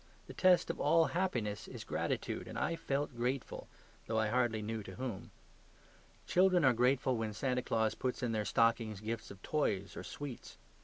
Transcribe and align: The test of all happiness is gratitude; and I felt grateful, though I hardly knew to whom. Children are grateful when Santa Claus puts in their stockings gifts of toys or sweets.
The 0.25 0.33
test 0.33 0.71
of 0.71 0.79
all 0.79 1.05
happiness 1.13 1.67
is 1.67 1.83
gratitude; 1.83 2.47
and 2.47 2.57
I 2.57 2.75
felt 2.75 3.15
grateful, 3.15 3.67
though 4.07 4.17
I 4.17 4.29
hardly 4.29 4.63
knew 4.63 4.81
to 4.81 4.95
whom. 4.95 5.29
Children 6.25 6.65
are 6.65 6.73
grateful 6.73 7.17
when 7.17 7.33
Santa 7.33 7.61
Claus 7.61 7.93
puts 7.93 8.23
in 8.23 8.31
their 8.31 8.43
stockings 8.43 8.99
gifts 9.01 9.29
of 9.29 9.39
toys 9.43 9.95
or 9.95 10.03
sweets. 10.03 10.57